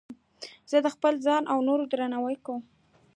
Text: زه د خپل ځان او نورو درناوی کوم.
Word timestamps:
زه 0.71 0.77
د 0.85 0.87
خپل 0.95 1.13
ځان 1.25 1.43
او 1.51 1.57
نورو 1.67 1.83
درناوی 1.91 2.37
کوم. 2.45 2.61